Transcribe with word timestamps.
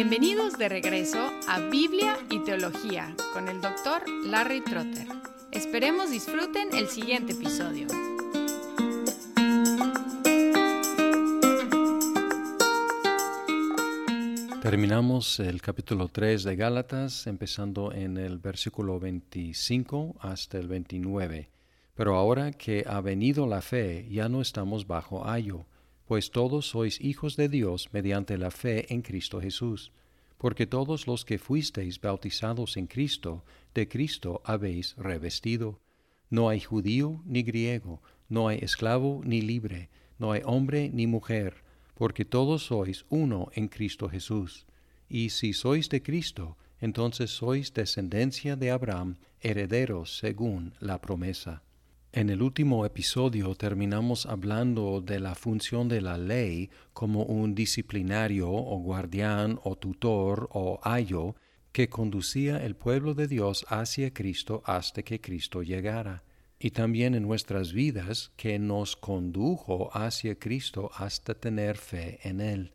Bienvenidos 0.00 0.56
de 0.56 0.68
regreso 0.68 1.18
a 1.48 1.58
Biblia 1.58 2.16
y 2.30 2.38
Teología 2.44 3.16
con 3.32 3.48
el 3.48 3.60
doctor 3.60 4.08
Larry 4.26 4.60
Trotter. 4.60 5.08
Esperemos 5.50 6.12
disfruten 6.12 6.68
el 6.72 6.86
siguiente 6.86 7.32
episodio. 7.32 7.88
Terminamos 14.62 15.40
el 15.40 15.60
capítulo 15.60 16.06
3 16.06 16.44
de 16.44 16.54
Gálatas, 16.54 17.26
empezando 17.26 17.92
en 17.92 18.18
el 18.18 18.38
versículo 18.38 19.00
25 19.00 20.14
hasta 20.20 20.58
el 20.58 20.68
29. 20.68 21.48
Pero 21.96 22.14
ahora 22.14 22.52
que 22.52 22.84
ha 22.86 23.00
venido 23.00 23.48
la 23.48 23.62
fe, 23.62 24.06
ya 24.08 24.28
no 24.28 24.42
estamos 24.42 24.86
bajo 24.86 25.28
ayo 25.28 25.66
pues 26.08 26.30
todos 26.30 26.70
sois 26.70 27.02
hijos 27.02 27.36
de 27.36 27.50
Dios 27.50 27.90
mediante 27.92 28.38
la 28.38 28.50
fe 28.50 28.90
en 28.94 29.02
Cristo 29.02 29.42
Jesús, 29.42 29.92
porque 30.38 30.66
todos 30.66 31.06
los 31.06 31.26
que 31.26 31.38
fuisteis 31.38 32.00
bautizados 32.00 32.78
en 32.78 32.86
Cristo, 32.86 33.44
de 33.74 33.88
Cristo 33.88 34.40
habéis 34.42 34.96
revestido. 34.96 35.80
No 36.30 36.48
hay 36.48 36.60
judío 36.60 37.20
ni 37.26 37.42
griego, 37.42 38.00
no 38.30 38.48
hay 38.48 38.58
esclavo 38.62 39.20
ni 39.22 39.42
libre, 39.42 39.90
no 40.18 40.32
hay 40.32 40.40
hombre 40.46 40.90
ni 40.94 41.06
mujer, 41.06 41.62
porque 41.94 42.24
todos 42.24 42.64
sois 42.64 43.04
uno 43.10 43.50
en 43.52 43.68
Cristo 43.68 44.08
Jesús. 44.08 44.64
Y 45.10 45.28
si 45.28 45.52
sois 45.52 45.90
de 45.90 46.02
Cristo, 46.02 46.56
entonces 46.80 47.30
sois 47.32 47.74
descendencia 47.74 48.56
de 48.56 48.70
Abraham, 48.70 49.18
herederos 49.42 50.16
según 50.16 50.72
la 50.80 51.02
promesa. 51.02 51.62
En 52.12 52.30
el 52.30 52.40
último 52.40 52.86
episodio 52.86 53.54
terminamos 53.54 54.24
hablando 54.24 55.02
de 55.02 55.20
la 55.20 55.34
función 55.34 55.88
de 55.88 56.00
la 56.00 56.16
ley 56.16 56.70
como 56.94 57.24
un 57.24 57.54
disciplinario 57.54 58.50
o 58.50 58.78
guardián 58.78 59.60
o 59.62 59.76
tutor 59.76 60.48
o 60.52 60.80
ayo 60.82 61.36
que 61.70 61.90
conducía 61.90 62.64
el 62.64 62.76
pueblo 62.76 63.12
de 63.12 63.28
Dios 63.28 63.66
hacia 63.68 64.14
Cristo 64.14 64.62
hasta 64.64 65.02
que 65.02 65.20
Cristo 65.20 65.62
llegara, 65.62 66.24
y 66.58 66.70
también 66.70 67.14
en 67.14 67.24
nuestras 67.24 67.74
vidas 67.74 68.32
que 68.36 68.58
nos 68.58 68.96
condujo 68.96 69.90
hacia 69.92 70.38
Cristo 70.38 70.90
hasta 70.96 71.34
tener 71.34 71.76
fe 71.76 72.20
en 72.26 72.40
Él. 72.40 72.72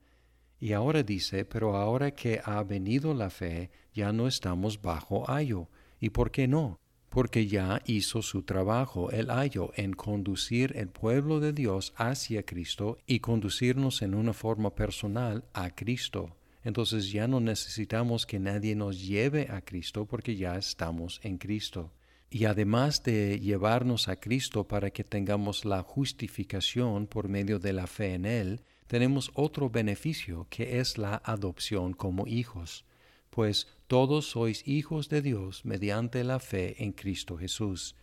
Y 0.60 0.74
ahora 0.74 1.02
dice, 1.02 1.44
pero 1.44 1.76
ahora 1.76 2.12
que 2.12 2.40
ha 2.46 2.62
venido 2.64 3.16
la 3.16 3.32
fe, 3.32 3.72
ya 3.96 4.14
no 4.14 4.28
estamos 4.28 4.80
bajo 4.80 5.30
ayo. 5.30 5.70
¿Y 6.00 6.12
por 6.12 6.32
qué 6.32 6.48
no? 6.48 6.80
Porque 7.14 7.46
ya 7.46 7.80
hizo 7.86 8.24
su 8.24 8.42
trabajo 8.42 9.12
el 9.12 9.30
ayo 9.30 9.72
en 9.76 9.94
conducir 9.94 10.74
el 10.76 10.88
pueblo 10.88 11.40
de 11.40 11.54
Dios 11.54 11.94
hacia 11.96 12.42
Cristo 12.42 12.98
y 13.06 13.20
conducirnos 13.20 14.02
en 14.02 14.16
una 14.16 14.34
forma 14.34 14.74
personal 14.74 15.44
a 15.54 15.70
Cristo. 15.76 16.36
Entonces 16.64 17.12
ya 17.12 17.28
no 17.28 17.40
necesitamos 17.40 18.26
que 18.26 18.40
nadie 18.40 18.76
nos 18.76 19.00
lleve 19.00 19.48
a 19.52 19.62
Cristo 19.62 20.08
porque 20.08 20.36
ya 20.36 20.58
estamos 20.58 21.20
en 21.22 21.38
Cristo. 21.38 21.92
Y 22.32 22.46
además 22.46 23.04
de 23.04 23.40
llevarnos 23.40 24.08
a 24.08 24.16
Cristo 24.16 24.68
para 24.68 24.90
que 24.90 25.04
tengamos 25.04 25.66
la 25.66 25.84
justificación 25.84 27.06
por 27.06 27.30
medio 27.30 27.60
de 27.60 27.74
la 27.74 27.86
fe 27.86 28.16
en 28.16 28.26
Él, 28.26 28.62
tenemos 28.88 29.30
otro 29.36 29.70
beneficio 29.70 30.48
que 30.50 30.80
es 30.80 30.98
la 30.98 31.22
adopción 31.24 31.94
como 31.94 32.26
hijos 32.26 32.86
pues 33.34 33.68
todos 33.94 34.32
sois 34.32 34.68
hijos 34.68 35.08
de 35.08 35.22
Dios 35.22 35.66
mediante 35.66 36.24
la 36.24 36.40
fe 36.40 36.84
en 36.84 36.94
Cristo 36.94 37.38
Jesús. 37.38 37.96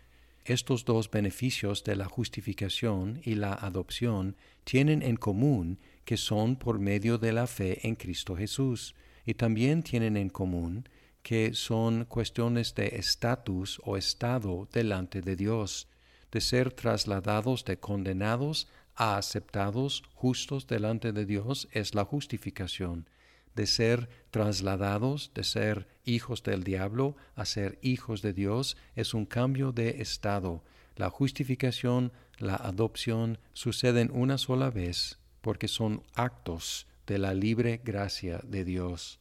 Estos 0.45 0.85
dos 0.85 1.11
beneficios 1.11 1.83
de 1.83 1.97
la 1.97 2.05
justificación 2.05 3.21
y 3.25 3.35
la 3.35 3.55
adopción 3.55 4.37
tienen 4.63 5.03
en 5.03 5.17
común 5.17 5.81
que 6.05 6.17
son 6.17 6.55
por 6.55 6.79
medio 6.79 7.19
de 7.19 7.33
la 7.33 7.49
fe 7.49 7.85
en 7.89 7.97
Cristo 7.97 8.37
Jesús, 8.37 8.95
y 9.27 9.35
también 9.35 9.83
tienen 9.83 10.17
en 10.17 10.29
común 10.29 10.89
que 11.25 11.55
son 11.55 12.05
cuestiones 12.05 12.73
de 12.77 12.95
estatus 12.95 13.81
o 13.83 13.97
estado 13.97 14.69
delante 14.73 15.23
de 15.23 15.35
Dios, 15.35 15.89
de 16.31 16.41
ser 16.41 16.73
trasladados 16.73 17.65
de 17.65 17.81
condenados 17.81 18.69
a 18.95 19.17
aceptados 19.17 20.05
justos 20.15 20.69
delante 20.69 21.11
de 21.11 21.27
Dios 21.27 21.67
es 21.73 21.97
la 21.97 22.05
justificación, 22.05 23.09
de 23.55 23.67
ser 23.67 24.09
trasladados, 24.31 25.33
de 25.35 25.45
ser 25.45 25.89
hijos 26.05 26.43
del 26.43 26.65
diablo 26.65 27.17
a 27.35 27.45
ser 27.45 27.79
hijos 27.83 28.23
de 28.23 28.33
Dios, 28.33 28.77
es 28.95 29.15
un 29.15 29.27
cambio 29.27 29.73
de 29.73 30.03
estado. 30.03 30.65
La 30.97 31.11
justificación, 31.11 32.13
la 32.39 32.57
adopción 32.57 33.39
suceden 33.53 34.11
una 34.13 34.39
sola 34.39 34.71
vez 34.71 35.19
porque 35.41 35.69
son 35.69 36.03
actos 36.15 36.87
de 37.07 37.19
la 37.19 37.35
libre 37.35 37.81
gracia 37.83 38.41
de 38.45 38.65
Dios. 38.65 39.21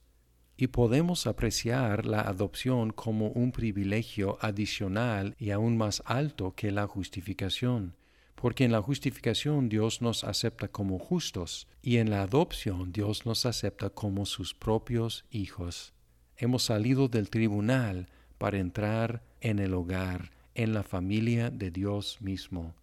Y 0.58 0.68
podemos 0.68 1.26
apreciar 1.26 2.06
la 2.06 2.22
adopción 2.22 2.92
como 2.92 3.30
un 3.30 3.52
privilegio 3.54 4.38
adicional 4.42 5.36
y 5.40 5.52
aún 5.52 5.78
más 5.78 6.04
alto 6.06 6.54
que 6.54 6.72
la 6.72 6.86
justificación 6.86 7.96
porque 8.40 8.64
en 8.64 8.72
la 8.72 8.82
justificación 8.82 9.68
Dios 9.68 10.02
nos 10.02 10.24
acepta 10.24 10.70
como 10.70 10.98
justos 10.98 11.68
y 11.82 11.98
en 11.98 12.10
la 12.10 12.22
adopción 12.22 12.94
Dios 12.94 13.26
nos 13.26 13.46
acepta 13.46 13.90
como 13.90 14.26
sus 14.26 14.54
propios 14.54 15.26
hijos. 15.30 15.94
Hemos 16.38 16.64
salido 16.64 17.10
del 17.10 17.30
tribunal 17.30 18.08
para 18.38 18.58
entrar 18.58 19.24
en 19.42 19.60
el 19.60 19.74
hogar, 19.74 20.32
en 20.56 20.74
la 20.74 20.84
familia 20.84 21.50
de 21.50 21.70
Dios 21.70 22.22
mismo. 22.22 22.76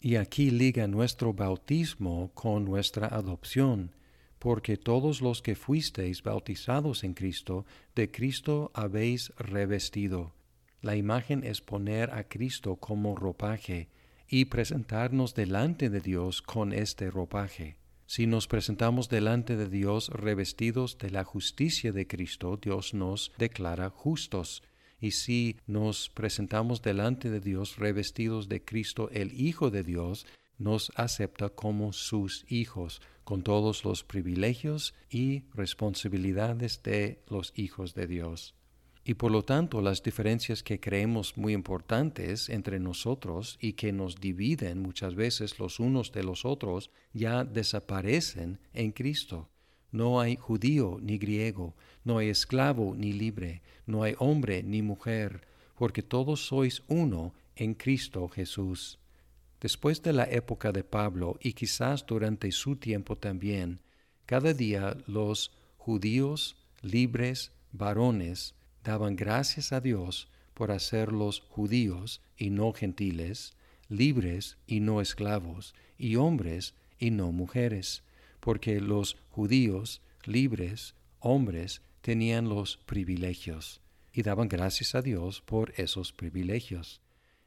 Y 0.00 0.16
aquí 0.16 0.50
liga 0.50 0.88
nuestro 0.88 1.32
bautismo 1.32 2.32
con 2.34 2.64
nuestra 2.64 3.06
adopción, 3.06 3.92
porque 4.40 4.76
todos 4.76 5.20
los 5.20 5.40
que 5.40 5.54
fuisteis 5.54 6.24
bautizados 6.24 7.04
en 7.04 7.14
Cristo, 7.14 7.64
de 7.94 8.10
Cristo 8.10 8.72
habéis 8.74 9.32
revestido. 9.36 10.32
La 10.82 10.96
imagen 10.96 11.44
es 11.44 11.60
poner 11.60 12.10
a 12.10 12.24
Cristo 12.24 12.74
como 12.74 13.14
ropaje, 13.14 13.88
y 14.28 14.46
presentarnos 14.46 15.34
delante 15.34 15.90
de 15.90 16.00
Dios 16.00 16.42
con 16.42 16.72
este 16.72 17.10
ropaje. 17.10 17.76
Si 18.06 18.26
nos 18.26 18.46
presentamos 18.46 19.08
delante 19.08 19.56
de 19.56 19.68
Dios 19.68 20.10
revestidos 20.10 20.96
de 20.98 21.10
la 21.10 21.24
justicia 21.24 21.90
de 21.92 22.06
Cristo, 22.06 22.56
Dios 22.56 22.94
nos 22.94 23.32
declara 23.36 23.90
justos. 23.90 24.62
Y 25.00 25.10
si 25.10 25.56
nos 25.66 26.08
presentamos 26.10 26.82
delante 26.82 27.30
de 27.30 27.40
Dios 27.40 27.78
revestidos 27.78 28.48
de 28.48 28.64
Cristo, 28.64 29.10
el 29.10 29.32
Hijo 29.38 29.70
de 29.70 29.82
Dios, 29.82 30.26
nos 30.56 30.92
acepta 30.94 31.48
como 31.48 31.92
sus 31.92 32.44
hijos, 32.48 33.02
con 33.24 33.42
todos 33.42 33.84
los 33.84 34.04
privilegios 34.04 34.94
y 35.10 35.42
responsabilidades 35.52 36.82
de 36.84 37.24
los 37.28 37.52
hijos 37.56 37.94
de 37.94 38.06
Dios. 38.06 38.54
Y 39.08 39.14
por 39.14 39.30
lo 39.30 39.44
tanto 39.44 39.82
las 39.82 40.02
diferencias 40.02 40.64
que 40.64 40.80
creemos 40.80 41.36
muy 41.36 41.52
importantes 41.52 42.48
entre 42.48 42.80
nosotros 42.80 43.56
y 43.60 43.74
que 43.74 43.92
nos 43.92 44.16
dividen 44.16 44.82
muchas 44.82 45.14
veces 45.14 45.60
los 45.60 45.78
unos 45.78 46.10
de 46.10 46.24
los 46.24 46.44
otros 46.44 46.90
ya 47.12 47.44
desaparecen 47.44 48.58
en 48.74 48.90
Cristo. 48.90 49.48
No 49.92 50.20
hay 50.20 50.34
judío 50.34 50.98
ni 51.00 51.18
griego, 51.18 51.76
no 52.02 52.18
hay 52.18 52.30
esclavo 52.30 52.96
ni 52.96 53.12
libre, 53.12 53.62
no 53.86 54.02
hay 54.02 54.16
hombre 54.18 54.64
ni 54.64 54.82
mujer, 54.82 55.46
porque 55.76 56.02
todos 56.02 56.44
sois 56.44 56.82
uno 56.88 57.32
en 57.54 57.74
Cristo 57.74 58.26
Jesús. 58.26 58.98
Después 59.60 60.02
de 60.02 60.14
la 60.14 60.24
época 60.24 60.72
de 60.72 60.82
Pablo 60.82 61.38
y 61.40 61.52
quizás 61.52 62.04
durante 62.04 62.50
su 62.50 62.74
tiempo 62.74 63.14
también, 63.14 63.82
cada 64.26 64.52
día 64.52 64.98
los 65.06 65.52
judíos, 65.76 66.56
libres, 66.82 67.52
varones, 67.70 68.56
daban 68.86 69.16
gracias 69.16 69.72
a 69.72 69.80
Dios 69.80 70.28
por 70.54 70.70
hacerlos 70.70 71.42
judíos 71.50 72.22
y 72.38 72.50
no 72.50 72.72
gentiles, 72.72 73.54
libres 73.88 74.56
y 74.66 74.80
no 74.80 75.00
esclavos, 75.00 75.74
y 75.98 76.16
hombres 76.16 76.74
y 76.98 77.10
no 77.10 77.32
mujeres, 77.32 78.04
porque 78.40 78.80
los 78.80 79.16
judíos, 79.30 80.00
libres, 80.24 80.94
hombres, 81.18 81.82
tenían 82.00 82.48
los 82.48 82.76
privilegios, 82.76 83.80
y 84.12 84.22
daban 84.22 84.48
gracias 84.48 84.94
a 84.94 85.02
Dios 85.02 85.40
por 85.40 85.74
esos 85.76 86.12
privilegios. 86.12 87.00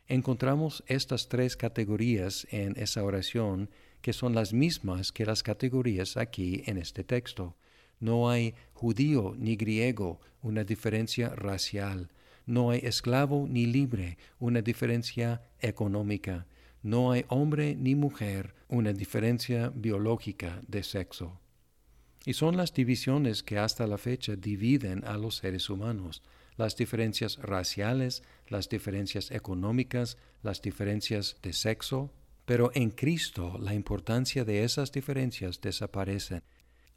Encontramos 0.08 0.84
estas 0.88 1.30
tres 1.30 1.56
categorías 1.56 2.48
en 2.52 2.76
esa 2.78 3.04
oración 3.04 3.70
que 4.02 4.12
son 4.12 4.36
las 4.36 4.54
mismas 4.54 5.12
que 5.12 5.26
las 5.26 5.42
categorías 5.44 6.18
aquí 6.18 6.64
en 6.66 6.78
este 6.78 7.04
texto. 7.04 7.56
No 8.00 8.30
hay 8.30 8.56
judío 8.74 9.36
ni 9.38 9.56
griego, 9.56 10.22
una 10.42 10.64
diferencia 10.64 11.30
racial. 11.30 12.10
No 12.46 12.72
hay 12.72 12.80
esclavo 12.84 13.48
ni 13.48 13.66
libre, 13.66 14.18
una 14.40 14.62
diferencia 14.62 15.42
económica. 15.60 16.48
No 16.82 17.12
hay 17.12 17.26
hombre 17.28 17.76
ni 17.76 17.96
mujer, 17.96 18.56
una 18.70 18.94
diferencia 18.94 19.72
biológica 19.76 20.62
de 20.68 20.84
sexo. 20.84 21.40
Y 22.26 22.34
son 22.34 22.58
las 22.58 22.74
divisiones 22.74 23.44
que 23.44 23.58
hasta 23.58 23.86
la 23.88 23.98
fecha 23.98 24.36
dividen 24.36 25.04
a 25.06 25.18
los 25.18 25.36
seres 25.38 25.70
humanos, 25.70 26.22
las 26.58 26.76
diferencias 26.76 27.38
raciales, 27.38 28.24
las 28.48 28.70
diferencias 28.70 29.32
económicas, 29.32 30.18
las 30.42 30.62
diferencias 30.62 31.38
de 31.42 31.54
sexo, 31.54 32.12
pero 32.46 32.72
en 32.74 32.90
Cristo 32.92 33.58
la 33.60 33.74
importancia 33.74 34.44
de 34.44 34.64
esas 34.64 34.92
diferencias 34.92 35.62
desaparecen 35.62 36.44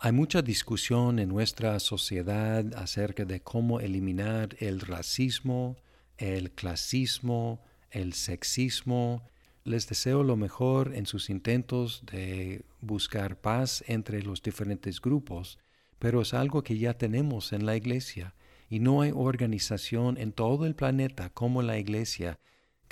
Hay 0.05 0.11
mucha 0.11 0.43
discusión 0.43 1.21
en 1.21 1.29
nuestra 1.29 1.79
sociedad 1.79 2.65
acerca 2.75 3.25
de 3.25 3.41
cómo 3.41 3.79
eliminar 3.79 4.57
el 4.59 4.81
racismo, 4.81 5.77
el 6.19 6.51
clasismo, 6.51 7.63
el 7.93 8.13
sexismo. 8.13 9.23
Les 9.63 9.89
deseo 9.89 10.25
lo 10.25 10.35
mejor 10.37 10.93
en 10.97 11.07
sus 11.07 11.31
intentos 11.31 12.03
de 12.11 12.65
buscar 12.81 13.41
paz 13.41 13.85
entre 13.87 14.25
los 14.25 14.43
diferentes 14.43 15.01
grupos, 15.01 15.61
pero 16.01 16.23
es 16.23 16.35
algo 16.35 16.65
que 16.65 16.79
ya 16.79 16.95
tenemos 16.95 17.53
en 17.53 17.65
la 17.65 17.77
Iglesia 17.77 18.35
y 18.69 18.81
no 18.81 19.03
hay 19.03 19.13
organización 19.15 20.19
en 20.19 20.33
todo 20.33 20.67
el 20.67 20.75
planeta 20.75 21.31
como 21.31 21.63
la 21.63 21.79
Iglesia 21.79 22.41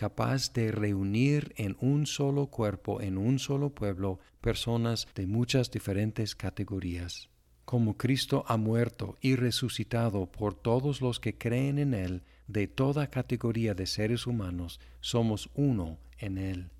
capaz 0.01 0.55
de 0.55 0.73
reunir 0.73 1.53
en 1.59 1.77
un 1.79 2.07
solo 2.07 2.47
cuerpo, 2.47 3.03
en 3.03 3.19
un 3.19 3.39
solo 3.39 3.69
pueblo, 3.69 4.19
personas 4.41 5.07
de 5.15 5.27
muchas 5.27 5.71
diferentes 5.71 6.35
categorías. 6.35 7.29
Como 7.67 7.99
Cristo 7.99 8.43
ha 8.49 8.57
muerto 8.57 9.19
y 9.21 9.37
resucitado 9.37 10.25
por 10.25 10.55
todos 10.55 11.03
los 11.03 11.21
que 11.21 11.37
creen 11.37 11.79
en 11.79 11.93
Él, 11.93 12.23
de 12.49 12.67
toda 12.67 13.11
categoría 13.11 13.75
de 13.75 13.87
seres 13.87 14.27
humanos, 14.27 14.81
somos 15.03 15.51
uno 15.55 15.99
en 16.17 16.39
Él. 16.39 16.71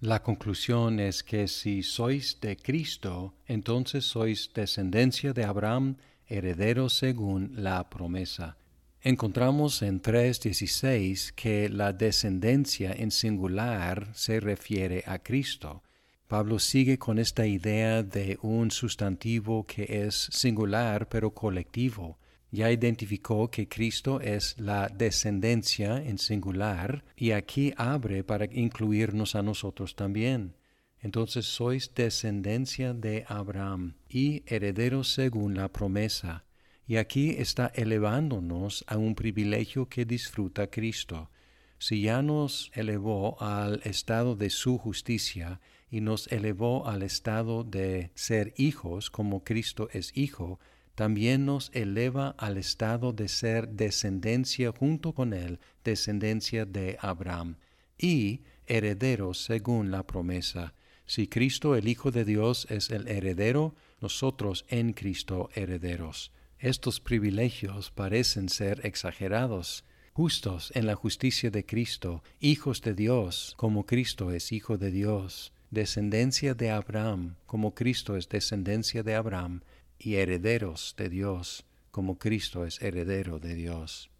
La 0.00 0.22
conclusión 0.22 1.00
es 1.00 1.22
que 1.22 1.48
si 1.48 1.82
sois 1.82 2.38
de 2.40 2.56
Cristo, 2.56 3.34
entonces 3.46 4.06
sois 4.06 4.52
descendencia 4.54 5.34
de 5.34 5.44
Abraham, 5.44 5.96
herederos 6.28 6.94
según 6.94 7.52
la 7.56 7.90
promesa. 7.90 8.56
Encontramos 9.02 9.80
en 9.80 10.02
3.16 10.02 11.32
que 11.34 11.70
la 11.70 11.94
descendencia 11.94 12.92
en 12.92 13.10
singular 13.10 14.10
se 14.12 14.40
refiere 14.40 15.04
a 15.06 15.18
Cristo. 15.20 15.82
Pablo 16.28 16.58
sigue 16.58 16.98
con 16.98 17.18
esta 17.18 17.46
idea 17.46 18.02
de 18.02 18.38
un 18.42 18.70
sustantivo 18.70 19.64
que 19.64 20.04
es 20.06 20.28
singular 20.32 21.08
pero 21.08 21.32
colectivo. 21.32 22.18
Ya 22.50 22.70
identificó 22.70 23.50
que 23.50 23.68
Cristo 23.68 24.20
es 24.20 24.54
la 24.58 24.88
descendencia 24.88 25.96
en 25.96 26.18
singular 26.18 27.02
y 27.16 27.30
aquí 27.30 27.72
abre 27.78 28.22
para 28.22 28.44
incluirnos 28.52 29.34
a 29.34 29.40
nosotros 29.40 29.96
también. 29.96 30.56
Entonces 30.98 31.46
sois 31.46 31.94
descendencia 31.94 32.92
de 32.92 33.24
Abraham 33.28 33.94
y 34.10 34.42
herederos 34.46 35.10
según 35.10 35.54
la 35.54 35.68
promesa. 35.68 36.44
Y 36.90 36.96
aquí 36.96 37.36
está 37.38 37.70
elevándonos 37.76 38.84
a 38.88 38.96
un 38.96 39.14
privilegio 39.14 39.88
que 39.88 40.04
disfruta 40.04 40.66
Cristo. 40.66 41.30
Si 41.78 42.02
ya 42.02 42.20
nos 42.20 42.72
elevó 42.74 43.40
al 43.40 43.80
estado 43.84 44.34
de 44.34 44.50
su 44.50 44.76
justicia 44.76 45.60
y 45.88 46.00
nos 46.00 46.26
elevó 46.32 46.88
al 46.88 47.04
estado 47.04 47.62
de 47.62 48.10
ser 48.16 48.54
hijos 48.56 49.08
como 49.08 49.44
Cristo 49.44 49.88
es 49.92 50.10
hijo, 50.16 50.58
también 50.96 51.46
nos 51.46 51.70
eleva 51.74 52.34
al 52.38 52.58
estado 52.58 53.12
de 53.12 53.28
ser 53.28 53.68
descendencia 53.68 54.72
junto 54.76 55.12
con 55.12 55.32
él, 55.32 55.60
descendencia 55.84 56.64
de 56.64 56.98
Abraham, 57.00 57.54
y 57.98 58.40
herederos 58.66 59.44
según 59.44 59.92
la 59.92 60.04
promesa. 60.08 60.74
Si 61.06 61.28
Cristo 61.28 61.76
el 61.76 61.86
Hijo 61.86 62.10
de 62.10 62.24
Dios 62.24 62.66
es 62.68 62.90
el 62.90 63.06
heredero, 63.06 63.76
nosotros 64.00 64.64
en 64.68 64.92
Cristo 64.92 65.50
herederos. 65.54 66.32
Estos 66.60 67.00
privilegios 67.00 67.90
parecen 67.90 68.50
ser 68.50 68.84
exagerados, 68.84 69.82
justos 70.12 70.70
en 70.74 70.86
la 70.86 70.94
justicia 70.94 71.50
de 71.50 71.64
Cristo, 71.64 72.22
hijos 72.38 72.82
de 72.82 72.92
Dios, 72.92 73.54
como 73.56 73.86
Cristo 73.86 74.30
es 74.30 74.52
hijo 74.52 74.76
de 74.76 74.90
Dios, 74.90 75.54
descendencia 75.70 76.52
de 76.52 76.70
Abraham, 76.70 77.36
como 77.46 77.74
Cristo 77.74 78.14
es 78.14 78.28
descendencia 78.28 79.02
de 79.02 79.14
Abraham, 79.14 79.62
y 79.98 80.16
herederos 80.16 80.94
de 80.98 81.08
Dios, 81.08 81.64
como 81.90 82.18
Cristo 82.18 82.66
es 82.66 82.82
heredero 82.82 83.38
de 83.38 83.54
Dios. 83.54 84.10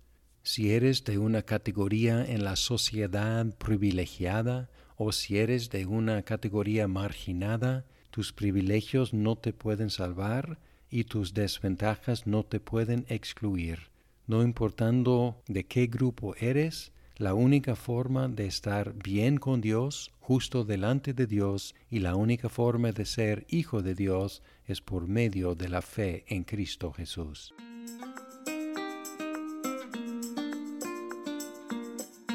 Si 0.43 0.73
eres 0.73 1.05
de 1.05 1.19
una 1.19 1.43
categoría 1.43 2.25
en 2.25 2.43
la 2.43 2.57
sociedad 2.57 3.45
privilegiada, 3.59 4.71
o 4.97 5.13
si 5.13 5.37
eres 5.37 5.69
de 5.69 5.85
una 5.85 6.23
categoría 6.23 6.89
marginada, 6.89 7.85
tus 8.11 8.33
privilegios 8.33 9.13
no 9.13 9.37
te 9.37 9.53
pueden 9.53 9.91
salvar, 9.91 10.59
y 10.91 11.05
tus 11.05 11.35
desventajas 11.35 12.27
no 12.27 12.43
te 12.43 12.61
pueden 12.61 13.07
excluir. 13.09 13.91
No 14.27 14.43
importando 14.43 15.43
de 15.47 15.65
qué 15.65 15.87
grupo 15.87 16.35
eres, 16.37 16.93
la 17.17 17.35
única 17.35 17.77
forma 17.77 18.29
de 18.29 18.47
estar 18.47 18.95
bien 18.95 19.37
con 19.37 19.61
Dios, 19.61 20.11
justo 20.21 20.65
delante 20.65 21.13
de 21.13 21.27
Dios, 21.27 21.75
y 21.91 21.99
la 21.99 22.17
única 22.17 22.49
forma 22.49 22.93
de 22.93 23.05
ser 23.05 23.47
hijo 23.49 23.83
de 23.83 23.95
Dios 23.95 24.43
es 24.67 24.81
por 24.81 25.07
medio 25.07 25.55
de 25.55 25.69
la 25.69 25.83
fe 25.83 26.25
en 26.29 26.45
Cristo 26.45 26.93
Jesús. 26.93 27.53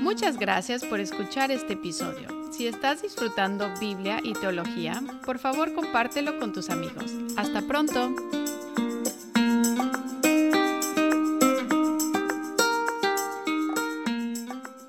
Muchas 0.02 0.38
gracias 0.38 0.86
por 0.86 1.00
escuchar 1.00 1.50
este 1.50 1.74
episodio. 1.74 2.28
Si 2.52 2.68
estás 2.68 3.02
disfrutando 3.02 3.68
Biblia 3.80 4.20
y 4.24 4.34
teología, 4.34 5.02
por 5.26 5.40
favor 5.40 5.74
compártelo 5.74 6.40
con 6.40 6.54
tus 6.54 6.70
amigos. 6.70 7.12
Hasta 7.36 7.64
pronto. 7.64 8.14